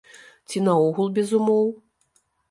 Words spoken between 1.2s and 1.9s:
умоў?